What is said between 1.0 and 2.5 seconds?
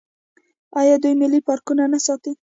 دوی ملي پارکونه نه ساتي؟